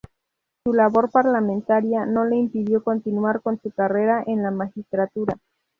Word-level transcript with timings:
Su 0.63 0.73
labor 0.73 1.11
parlamentaria 1.11 2.07
no 2.07 2.25
le 2.25 2.35
impidió 2.35 2.83
continuar 2.83 3.39
con 3.43 3.61
su 3.61 3.69
carrera 3.69 4.23
en 4.25 4.41
la 4.41 4.49
magistratura. 4.49 5.35